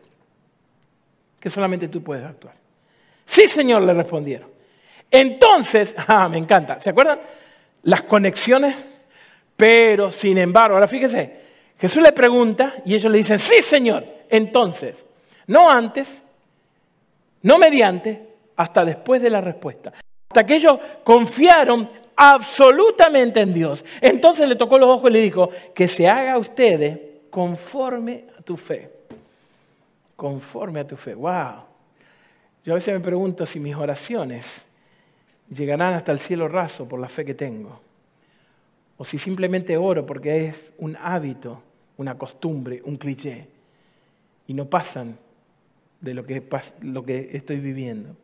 [1.38, 2.60] que solamente tú puedes actuar.
[3.31, 4.51] Sí, Señor, le respondieron.
[5.09, 7.21] Entonces, ah, me encanta, ¿se acuerdan?
[7.85, 8.75] Las conexiones,
[9.57, 11.38] pero sin embargo, ahora fíjese,
[11.79, 14.05] Jesús le pregunta y ellos le dicen, sí, Señor.
[14.29, 15.05] Entonces,
[15.47, 16.25] no antes,
[17.43, 18.21] no mediante,
[18.57, 19.93] hasta después de la respuesta.
[20.29, 23.85] Hasta que ellos confiaron absolutamente en Dios.
[24.01, 26.99] Entonces le tocó los ojos y le dijo, que se haga a ustedes
[27.31, 28.90] conforme a tu fe.
[30.16, 31.14] Conforme a tu fe.
[31.14, 31.69] Wow.
[32.64, 34.64] Yo a veces me pregunto si mis oraciones
[35.49, 37.81] llegarán hasta el cielo raso por la fe que tengo.
[38.99, 41.62] O si simplemente oro porque es un hábito,
[41.96, 43.46] una costumbre, un cliché.
[44.46, 45.16] Y no pasan
[46.01, 48.16] de lo que, estoy viviendo.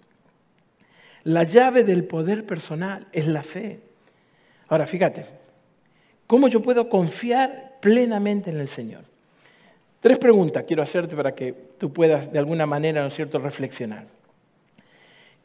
[1.24, 3.80] La llave del poder personal es la fe.
[4.68, 5.26] Ahora, fíjate,
[6.26, 9.04] ¿cómo yo puedo confiar plenamente en el Señor?
[10.00, 14.15] Tres preguntas quiero hacerte para que tú puedas de alguna manera, ¿no es cierto?, reflexionar.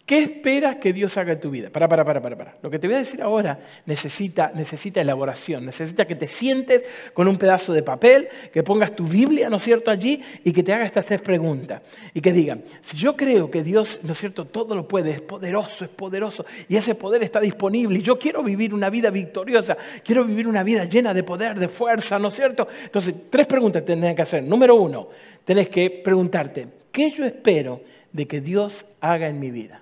[0.06, 1.70] ¿Qué esperas que Dios haga en tu vida?
[1.70, 2.58] Para, para, para, para, para.
[2.62, 4.52] Lo que te voy a decir ahora necesita,
[5.00, 6.84] elaboración, necesita que te sientes
[7.14, 10.64] con un pedazo de papel, que pongas tu Biblia, ¿no es cierto?, allí y que
[10.64, 11.82] te haga estas tres preguntas.
[12.14, 15.22] Y que digan, si yo creo que Dios, ¿no es cierto?, todo lo puede, es
[15.22, 19.78] poderoso, es poderoso, y ese poder está disponible, y yo quiero vivir una vida victoriosa,
[20.04, 22.68] quiero vivir una vida llena de poder, de fuerza, ¿no es cierto?
[22.84, 24.44] Entonces, tres preguntas tenés que hacer.
[24.44, 25.10] Número uno,
[25.46, 29.82] tenés que preguntarte, ¿qué yo espero de que Dios haga en mi vida?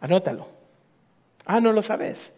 [0.00, 0.48] Anótalo.
[1.44, 2.32] Ah, no lo sabes.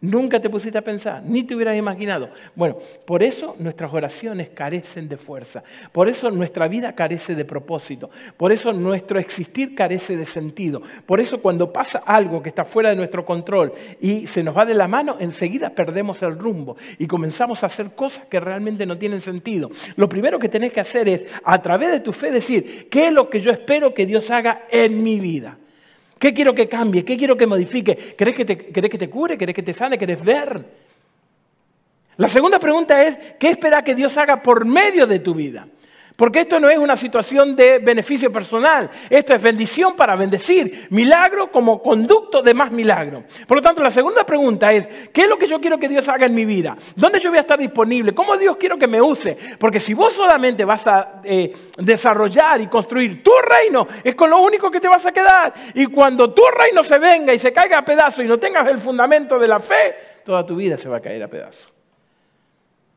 [0.00, 2.30] Nunca te pusiste a pensar, ni te hubieras imaginado.
[2.54, 8.08] Bueno, por eso nuestras oraciones carecen de fuerza, por eso nuestra vida carece de propósito,
[8.36, 12.90] por eso nuestro existir carece de sentido, por eso cuando pasa algo que está fuera
[12.90, 17.08] de nuestro control y se nos va de la mano, enseguida perdemos el rumbo y
[17.08, 19.68] comenzamos a hacer cosas que realmente no tienen sentido.
[19.96, 23.12] Lo primero que tenés que hacer es, a través de tu fe, decir, ¿qué es
[23.12, 25.58] lo que yo espero que Dios haga en mi vida?
[26.18, 27.04] ¿Qué quiero que cambie?
[27.04, 27.96] ¿Qué quiero que modifique?
[28.16, 29.38] ¿Querés que te, que te cure?
[29.38, 29.96] ¿Querés que te sane?
[29.96, 30.64] ¿Querés ver?
[32.16, 35.68] La segunda pregunta es, ¿qué espera que Dios haga por medio de tu vida?
[36.18, 41.52] Porque esto no es una situación de beneficio personal, esto es bendición para bendecir, milagro
[41.52, 43.22] como conducto de más milagro.
[43.46, 46.08] Por lo tanto, la segunda pregunta es, ¿qué es lo que yo quiero que Dios
[46.08, 46.76] haga en mi vida?
[46.96, 48.16] ¿Dónde yo voy a estar disponible?
[48.16, 49.38] ¿Cómo Dios quiero que me use?
[49.60, 54.40] Porque si vos solamente vas a eh, desarrollar y construir tu reino, es con lo
[54.40, 55.54] único que te vas a quedar.
[55.74, 58.78] Y cuando tu reino se venga y se caiga a pedazos y no tengas el
[58.78, 61.77] fundamento de la fe, toda tu vida se va a caer a pedazos.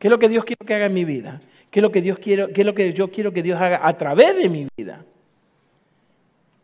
[0.01, 1.39] ¿Qué es lo que Dios quiere que haga en mi vida?
[1.69, 3.87] ¿Qué es lo que, Dios quiero, qué es lo que yo quiero que Dios haga
[3.87, 5.05] a través de mi vida?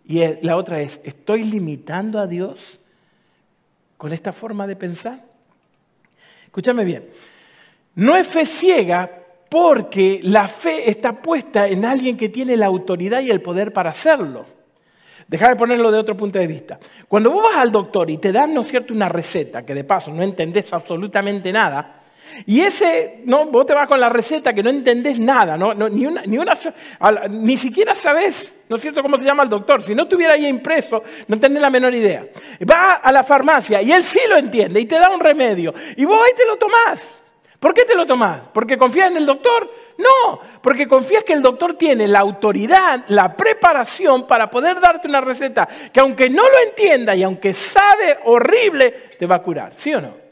[0.08, 2.80] Y la otra es, ¿estoy limitando a Dios
[3.96, 5.24] con esta forma de pensar?
[6.46, 7.12] Escúchame bien,
[7.94, 9.08] no es fe ciega
[9.52, 13.92] porque la fe está puesta en alguien que tiene la autoridad y el poder para
[13.92, 14.48] hacerlo.
[15.28, 16.80] Dejar de ponerlo de otro punto de vista.
[17.08, 19.84] Cuando vos vas al doctor y te dan, ¿no es cierto?, una receta, que de
[19.84, 21.98] paso no entendés absolutamente nada,
[22.46, 26.06] y ese, no, vos te vas con la receta que no entendés nada, no, ni,
[26.06, 26.54] una, ni, una,
[27.30, 29.82] ni siquiera sabés, ¿no es cierto?, cómo se llama el doctor.
[29.82, 32.26] Si no estuviera ahí impreso, no tenés la menor idea.
[32.70, 35.74] Va a la farmacia y él sí lo entiende y te da un remedio.
[35.96, 37.14] Y vos ahí te lo tomás.
[37.60, 38.42] ¿Por qué te lo tomás?
[38.54, 39.70] ¿Porque confías en el doctor?
[39.98, 45.22] No, porque confías que el doctor tiene la autoridad, la preparación para poder darte una
[45.22, 49.74] receta que aunque no lo entienda y aunque sabe horrible, te va a curar.
[49.76, 50.27] ¿Sí o no?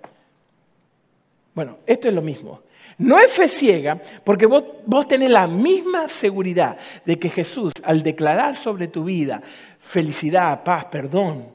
[1.56, 2.62] Bueno, esto es lo mismo.
[2.98, 8.04] No es fe ciega porque vos, vos, tenés la misma seguridad de que Jesús, al
[8.04, 9.42] declarar sobre tu vida
[9.80, 11.48] felicidad, paz, perdón,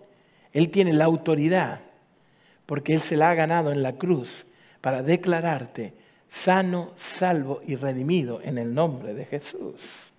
[0.53, 1.81] Él tiene la autoridad
[2.67, 4.47] porque Él se la ha ganado en la cruz
[4.81, 5.95] para declararte
[6.29, 10.11] sano, salvo y redimido en el nombre de Jesús.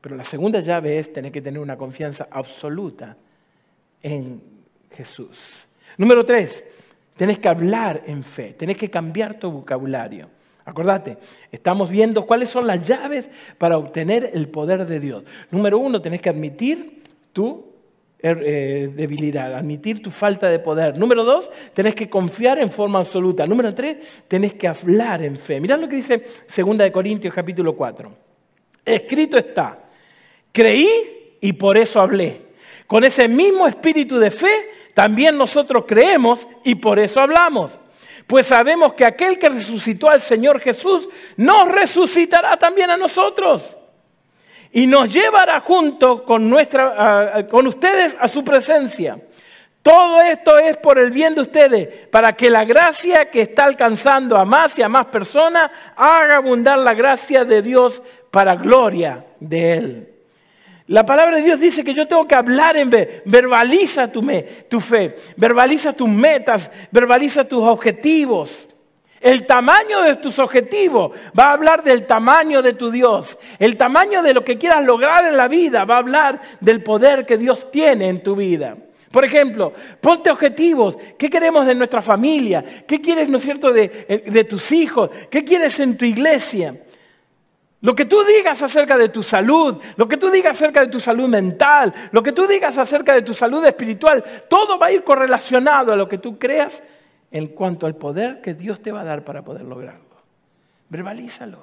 [0.00, 3.16] Pero la segunda llave es tener que tener una confianza absoluta
[4.02, 4.40] en
[4.90, 5.66] Jesús.
[5.96, 6.64] Número tres,
[7.20, 10.30] tenés que hablar en fe, tenés que cambiar tu vocabulario.
[10.64, 11.18] Acordate,
[11.52, 13.28] estamos viendo cuáles son las llaves
[13.58, 15.24] para obtener el poder de Dios.
[15.50, 17.02] Número uno, tenés que admitir
[17.34, 17.62] tu
[18.20, 20.96] er, eh, debilidad, admitir tu falta de poder.
[20.96, 23.46] Número dos, tenés que confiar en forma absoluta.
[23.46, 25.60] Número tres, tenés que hablar en fe.
[25.60, 26.24] Mirá lo que dice
[26.56, 28.10] 2 Corintios capítulo 4.
[28.82, 29.78] Escrito está,
[30.52, 32.49] creí y por eso hablé.
[32.90, 37.78] Con ese mismo espíritu de fe, también nosotros creemos y por eso hablamos.
[38.26, 43.76] Pues sabemos que aquel que resucitó al Señor Jesús nos resucitará también a nosotros.
[44.72, 49.20] Y nos llevará junto con, ustedes a su presencia.
[49.84, 54.36] Todo esto es por el bien de ustedes, para que la gracia que está alcanzando
[54.36, 59.72] a más y a más personas haga abundar la gracia de Dios para gloria de
[59.74, 60.19] Él.
[60.90, 63.22] La palabra de Dios dice que yo tengo que hablar en fe.
[63.24, 64.22] Verbaliza tu,
[64.80, 68.66] fe, verbaliza tus metas, verbaliza tus objetivos.
[69.20, 73.38] El tamaño de tus objetivos va a hablar del tamaño de tu Dios.
[73.60, 77.24] El tamaño de lo que quieras lograr en la vida va a hablar del poder
[77.24, 78.76] que Dios tiene en tu vida.
[79.12, 80.98] Por ejemplo, ponte objetivos.
[81.16, 82.64] ¿Qué queremos de nuestra familia?
[82.84, 85.10] ¿Qué quieres, no es cierto, de, de tus hijos?
[85.30, 86.74] ¿Qué quieres en tu iglesia?
[87.82, 91.00] Lo que tú digas acerca de tu salud, lo que tú digas acerca de tu
[91.00, 95.02] salud mental, lo que tú digas acerca de tu salud espiritual, todo va a ir
[95.02, 96.82] correlacionado a lo que tú creas
[97.30, 100.04] en cuanto al poder que Dios te va a dar para poder lograrlo.
[100.90, 101.58] Verbalízalo.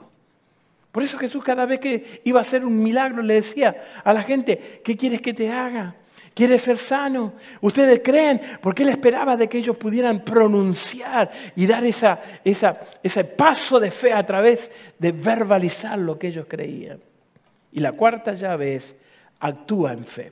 [0.92, 4.24] Por eso Jesús cada vez que iba a hacer un milagro le decía a la
[4.24, 5.96] gente, ¿qué quieres que te haga?
[6.38, 7.34] Quiere ser sano.
[7.62, 13.80] Ustedes creen, porque él esperaba de que ellos pudieran pronunciar y dar esa, ese paso
[13.80, 17.00] de fe a través de verbalizar lo que ellos creían.
[17.72, 18.96] Y la cuarta llave es,
[19.40, 20.32] actúa en fe.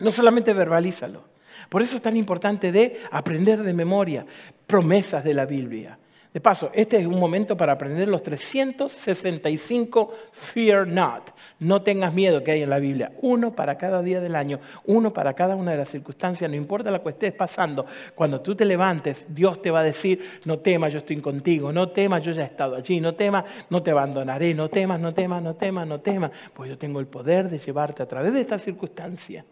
[0.00, 1.24] No solamente verbalízalo.
[1.70, 4.26] Por eso es tan importante de aprender de memoria
[4.66, 5.98] promesas de la Biblia.
[6.32, 11.30] De paso, este es un momento para aprender los 365 Fear Not.
[11.60, 13.12] No tengas miedo que hay en la Biblia.
[13.20, 16.90] Uno para cada día del año, uno para cada una de las circunstancias, no importa
[16.90, 17.84] la que estés pasando.
[18.14, 21.90] Cuando tú te levantes, Dios te va a decir, no temas, yo estoy contigo, no
[21.90, 25.42] temas, yo ya he estado allí, no temas, no te abandonaré, no temas, no temas,
[25.42, 28.58] no temas, no temas, pues yo tengo el poder de llevarte a través de esta
[28.58, 29.44] circunstancia,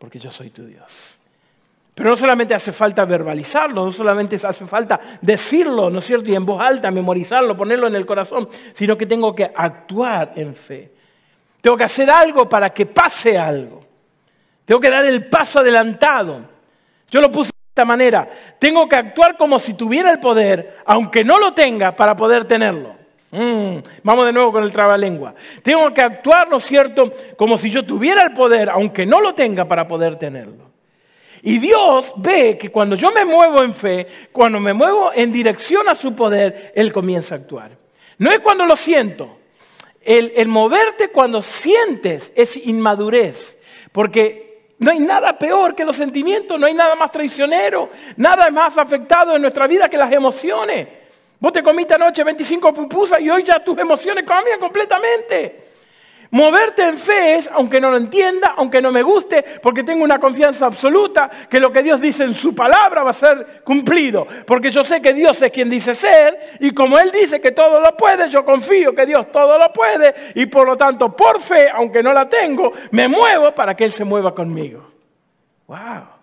[0.00, 1.15] porque yo soy tu Dios.
[1.96, 6.28] Pero no solamente hace falta verbalizarlo, no solamente hace falta decirlo, ¿no es cierto?
[6.28, 10.54] Y en voz alta, memorizarlo, ponerlo en el corazón, sino que tengo que actuar en
[10.54, 10.92] fe.
[11.62, 13.80] Tengo que hacer algo para que pase algo.
[14.66, 16.42] Tengo que dar el paso adelantado.
[17.10, 18.28] Yo lo puse de esta manera.
[18.58, 22.94] Tengo que actuar como si tuviera el poder, aunque no lo tenga, para poder tenerlo.
[23.30, 25.34] Mm, vamos de nuevo con el trabalengua.
[25.62, 29.34] Tengo que actuar, ¿no es cierto?, como si yo tuviera el poder, aunque no lo
[29.34, 30.75] tenga, para poder tenerlo.
[31.46, 35.88] Y Dios ve que cuando yo me muevo en fe, cuando me muevo en dirección
[35.88, 37.70] a su poder, Él comienza a actuar.
[38.18, 39.38] No es cuando lo siento.
[40.00, 43.58] El, moverte cuando sientes es inmadurez.
[43.92, 48.76] Porque no hay nada peor que los sentimientos, no hay nada más traicionero, nada más
[48.76, 50.88] afectado en nuestra vida que las emociones.
[51.38, 55.65] Vos te comiste anoche 25 pupusas y hoy ya tus emociones cambian completamente.
[56.30, 60.18] Moverte en fe es, aunque no lo entienda, aunque no me guste, porque tengo una
[60.18, 64.26] confianza absoluta que lo que Dios dice en su palabra va a ser cumplido.
[64.46, 67.80] Porque yo sé que Dios es quien dice ser y como Él dice que todo
[67.80, 71.68] lo puede, yo confío que Dios todo lo puede y por lo tanto por fe,
[71.70, 74.90] aunque no la tengo, me muevo para que Él se mueva conmigo.
[75.66, 76.16] ¡Wow!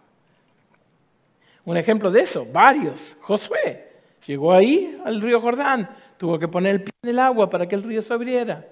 [1.65, 3.15] Un ejemplo de eso, varios.
[3.21, 3.93] Josué
[4.25, 7.75] llegó ahí al río Jordán, tuvo que poner el pie en el agua para que
[7.75, 8.65] el río se abriera.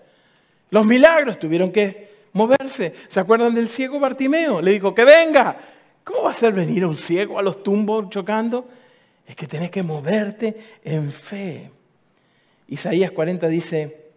[0.72, 2.94] Los milagros tuvieron que moverse.
[3.10, 4.62] ¿Se acuerdan del ciego Bartimeo?
[4.62, 5.58] Le dijo, que venga.
[6.04, 8.68] ¿Cómo va a ser venir un ciego a los tumbos chocando?
[9.28, 11.70] Es que tenés que moverte en fe.
[12.68, 14.08] Isaías 40 dice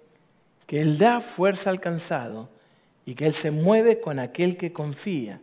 [0.67, 2.49] que Él da fuerza al cansado
[3.05, 5.41] y que Él se mueve con aquel que confía.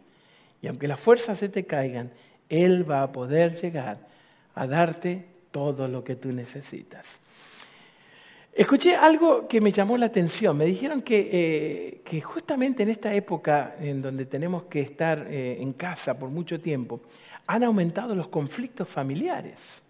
[0.62, 2.12] Y aunque las fuerzas se te caigan,
[2.50, 4.00] Él va a poder llegar
[4.56, 7.20] a darte todo lo que tú necesitas.
[8.53, 10.57] Escuché algo que me llamó la atención.
[10.57, 15.71] Me dijeron que, eh, justamente en esta época en donde tenemos que estar eh, en
[15.73, 17.01] casa por mucho tiempo,
[17.47, 19.81] han aumentado los conflictos familiares.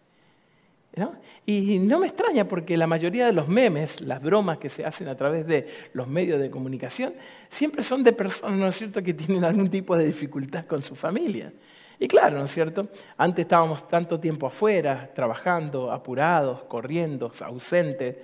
[1.46, 5.08] Y no me extraña porque la mayoría de los memes, las bromas que se hacen
[5.08, 7.14] a través de los medios de comunicación,
[7.50, 10.96] siempre son de personas, ¿no es cierto?, que tienen algún tipo de dificultad con su
[10.96, 11.52] familia.
[11.98, 12.90] Y claro, ¿no es cierto?
[13.18, 18.18] Antes estábamos tanto tiempo afuera, trabajando, apurados, corriendo, ausentes.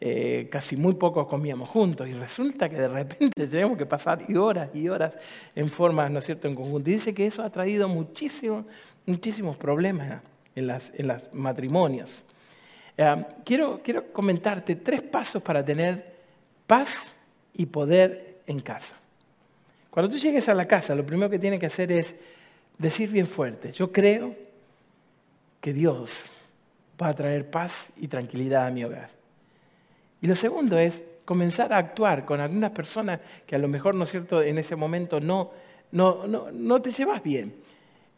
[0.00, 4.70] Eh, casi muy poco comíamos juntos y resulta que de repente tenemos que pasar horas
[4.74, 5.14] y horas
[5.54, 6.88] en forma, ¿no es cierto?, en conjunto.
[6.88, 8.64] Y dice que eso ha traído muchísimos,
[9.06, 10.22] muchísimos problemas
[10.54, 12.10] en los en las matrimonios.
[12.96, 16.16] Eh, quiero, quiero comentarte tres pasos para tener
[16.66, 17.06] paz
[17.54, 18.96] y poder en casa.
[19.90, 22.14] Cuando tú llegues a la casa, lo primero que tienes que hacer es
[22.76, 24.36] decir bien fuerte, yo creo
[25.60, 26.12] que Dios
[27.00, 29.17] va a traer paz y tranquilidad a mi hogar.
[30.20, 34.04] Y lo segundo es comenzar a actuar con algunas personas que a lo mejor, ¿no
[34.04, 35.50] es cierto?, en ese momento no,
[35.92, 37.54] no, no, no te llevas bien.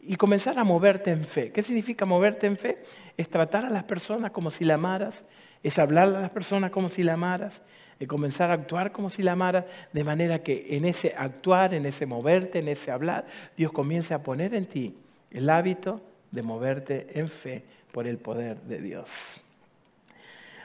[0.03, 1.51] Y comenzar a moverte en fe.
[1.51, 2.79] ¿Qué significa moverte en fe?
[3.17, 5.23] Es tratar a las personas como si la amaras,
[5.61, 7.61] es hablar a las personas como si la amaras,
[7.99, 11.85] es comenzar a actuar como si la amaras, de manera que en ese actuar, en
[11.85, 13.25] ese moverte, en ese hablar,
[13.55, 14.95] Dios comience a poner en ti
[15.29, 19.39] el hábito de moverte en fe por el poder de Dios.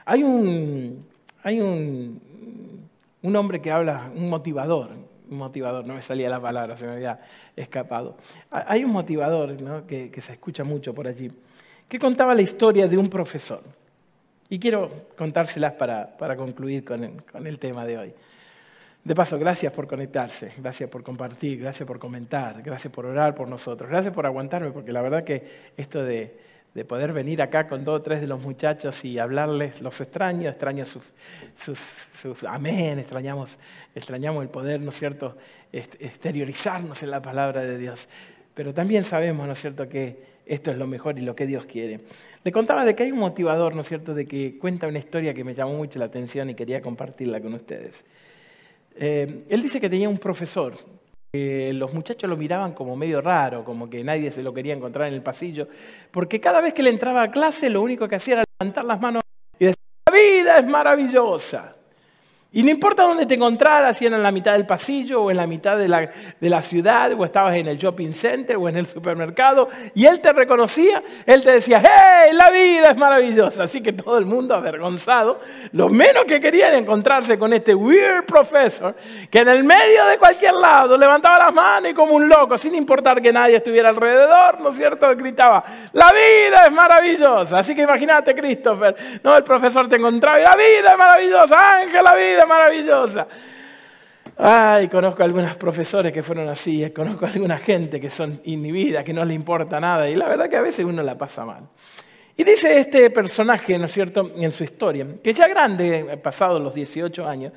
[0.05, 1.05] Hay un,
[1.47, 2.19] hay un,
[3.21, 4.89] un hombre que habla, un motivador,
[5.29, 7.21] un motivador, no me salía la palabra, se me había
[7.55, 8.17] escapado.
[8.51, 11.31] Hay un motivador que, que, se escucha mucho por allí,
[11.87, 13.63] que contaba la historia de un profesor.
[14.49, 18.13] Y quiero contárselas para, para concluir con el, con el tema de hoy.
[19.05, 23.47] De paso, gracias por conectarse, gracias por compartir, gracias por comentar, gracias por orar por
[23.47, 27.83] nosotros, gracias por aguantarme, porque la verdad que esto de, de poder venir acá con
[27.83, 31.01] dos o tres de los muchachos y hablarles, los extraño, extraño sus,
[31.57, 33.57] sus, amén, extrañamos,
[33.95, 35.35] extrañamos el poder, ¿no es cierto?,
[35.71, 38.07] exteriorizarnos en la palabra de Dios.
[38.53, 41.65] Pero también sabemos, ¿no es cierto?, que esto es lo mejor y lo que Dios
[41.65, 41.99] quiere.
[42.43, 45.33] Le contaba de que hay un motivador, ¿no es cierto?, de que cuenta una historia
[45.33, 48.03] que me llamó mucho la atención y quería compartirla con ustedes.
[48.97, 50.75] Eh, él dice que tenía un profesor
[51.33, 55.13] los muchachos lo miraban como medio raro, como que nadie se lo quería encontrar en
[55.13, 55.67] el pasillo,
[56.11, 58.99] porque cada vez que le entraba a clase lo único que hacía era levantar las
[58.99, 59.23] manos
[59.59, 61.76] y decir, la vida es maravillosa.
[62.49, 65.35] Y no importa dónde te encontraras, si era en la mitad del pasillo o en
[65.35, 68.77] la mitad de la, de la, ciudad, o estabas en el shopping center o en
[68.77, 72.31] el supermercado, y él te reconocía, él te decía, ¡hey!
[72.33, 73.63] La vida es maravillosa.
[73.63, 75.39] Así que todo el mundo avergonzado,
[75.73, 78.95] lo menos que querían encontrarse con este weird professor,
[79.29, 82.75] que en el medio de cualquier lado levantaba las manos y como un loco, sin
[82.75, 85.13] importar que nadie estuviera alrededor, ¿no es cierto?
[85.17, 87.57] Gritaba, ¡la vida es maravillosa!
[87.57, 89.35] Así que imagínate, Christopher, ¿no?
[89.35, 93.27] El profesor te encontraba y la vida es maravillosa, Ángel, la vida maravillosa.
[94.37, 99.03] Ay, conozco a algunos profesores que fueron así, conozco a alguna gente que son inhibidas,
[99.03, 101.63] que no le importa nada, y la verdad que a veces uno la pasa mal.
[102.35, 106.75] Y dice este personaje, ¿no es cierto?, en su historia, que ya grande, pasado los
[106.75, 107.51] 18 años,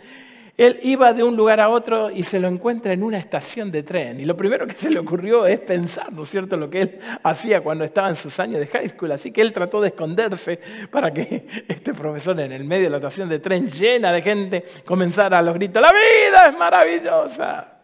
[0.60, 3.82] él iba de un lugar a otro y se lo encuentra en una estación de
[3.82, 4.20] tren.
[4.20, 6.98] Y lo primero que se le ocurrió es pensar, ¿no es cierto?, lo que él
[7.22, 9.10] hacía cuando estaba en sus años de high school.
[9.10, 12.96] Así que él trató de esconderse para que este profesor en el medio de la
[12.98, 17.78] estación de tren llena de gente comenzara a los gritos, la vida es maravillosa.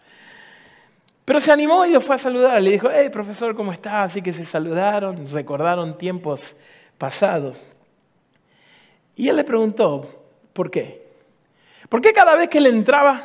[1.24, 2.60] Pero se animó y lo fue a saludar.
[2.60, 4.10] Le dijo, hey, profesor, ¿cómo estás?
[4.10, 6.54] Así que se saludaron, recordaron tiempos
[6.98, 7.56] pasados.
[9.16, 11.05] Y él le preguntó, ¿por qué?
[11.88, 13.22] ¿Por qué cada vez que él entraba?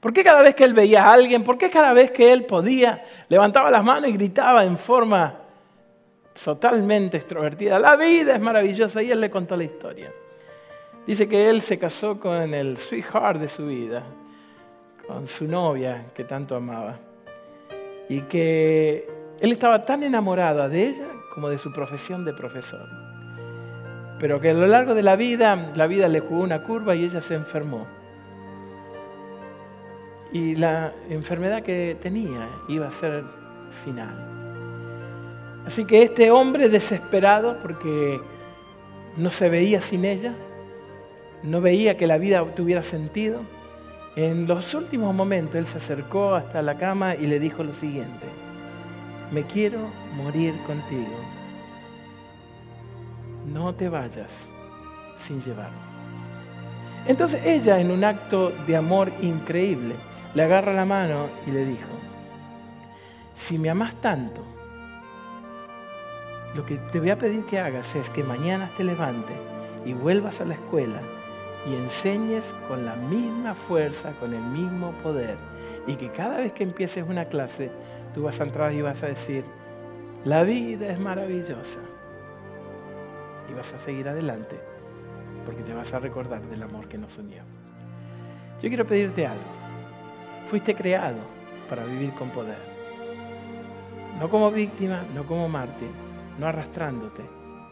[0.00, 1.42] ¿Por qué cada vez que él veía a alguien?
[1.42, 5.34] ¿Por qué cada vez que él podía levantaba las manos y gritaba en forma
[6.44, 7.78] totalmente extrovertida?
[7.78, 10.12] La vida es maravillosa y él le contó la historia.
[11.06, 14.02] Dice que él se casó con el sweetheart de su vida,
[15.06, 16.98] con su novia que tanto amaba.
[18.08, 19.08] Y que
[19.40, 23.06] él estaba tan enamorada de ella como de su profesión de profesor
[24.18, 27.04] pero que a lo largo de la vida, la vida le jugó una curva y
[27.04, 27.86] ella se enfermó.
[30.36, 33.24] Y la enfermedad que tenía iba a ser
[33.84, 34.14] final.
[35.64, 38.20] Así que este hombre desesperado, porque
[39.16, 40.34] no se veía sin ella,
[41.42, 43.40] no veía que la vida tuviera sentido,
[44.16, 48.26] en los últimos momentos él se acercó hasta la cama y le dijo lo siguiente,
[49.32, 49.78] me quiero
[50.16, 51.36] morir contigo
[53.52, 54.32] no te vayas
[55.16, 55.76] sin llevarme.
[57.06, 59.94] Entonces ella, en un acto de amor increíble,
[60.36, 61.88] le agarra la mano y le dijo,
[63.34, 64.42] si me amas tanto,
[66.54, 69.34] lo que te voy a pedir que hagas es que mañana te levantes
[69.86, 71.00] y vuelvas a la escuela
[71.66, 75.38] y enseñes con la misma fuerza, con el mismo poder.
[75.86, 77.70] Y que cada vez que empieces una clase,
[78.14, 79.42] tú vas a entrar y vas a decir,
[80.26, 81.80] la vida es maravillosa
[83.50, 84.60] y vas a seguir adelante
[85.46, 87.42] porque te vas a recordar del amor que nos unió.
[88.60, 89.65] Yo quiero pedirte algo.
[90.48, 91.18] Fuiste creado
[91.68, 92.58] para vivir con poder.
[94.20, 95.90] No como víctima, no como mártir,
[96.38, 97.22] no arrastrándote,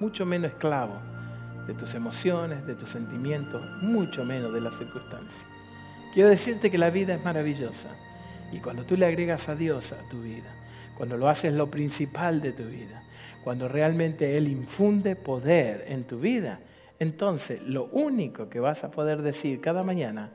[0.00, 0.94] mucho menos esclavo,
[1.68, 5.46] de tus emociones, de tus sentimientos, mucho menos de las circunstancias.
[6.12, 7.90] Quiero decirte que la vida es maravillosa
[8.52, 10.52] y cuando tú le agregas a Dios a tu vida,
[10.96, 13.04] cuando lo haces lo principal de tu vida,
[13.44, 16.58] cuando realmente Él infunde poder en tu vida,
[16.98, 20.30] entonces lo único que vas a poder decir cada mañana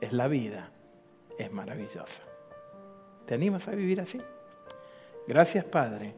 [0.00, 0.70] es la vida
[1.38, 2.22] es maravillosa.
[3.26, 4.20] ¿Te animas a vivir así?
[5.26, 6.14] Gracias Padre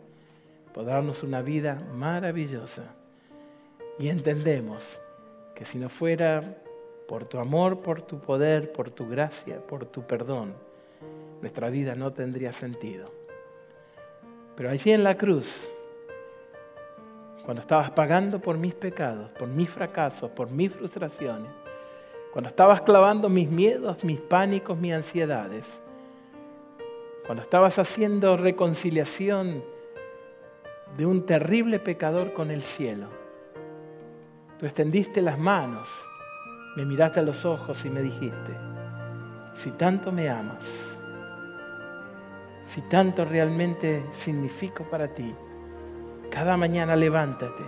[0.75, 2.83] por darnos una vida maravillosa.
[3.99, 5.01] Y entendemos
[5.55, 6.43] que si no fuera
[7.09, 10.55] por tu amor, por tu poder, por tu gracia, por tu perdón,
[11.41, 13.11] nuestra vida no tendría sentido.
[14.55, 15.67] Pero allí en la cruz,
[17.45, 21.51] cuando estabas pagando por mis pecados, por mis fracasos, por mis frustraciones,
[22.37, 25.81] cuando estabas clavando mis miedos, mis pánicos, mis ansiedades,
[27.25, 29.65] cuando estabas haciendo reconciliación
[30.99, 33.07] de un terrible pecador con el cielo,
[34.59, 35.89] tú extendiste las manos,
[36.77, 38.53] me miraste a los ojos y me dijiste,
[39.55, 40.99] si tanto me amas,
[42.67, 45.35] si tanto realmente significo para ti,
[46.31, 47.65] cada mañana levántate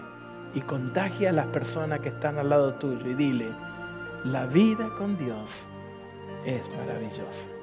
[0.52, 3.46] y contagia a las personas que están al lado tuyo y dile,
[4.24, 5.64] la vida con Dios
[6.44, 7.57] es maravillosa.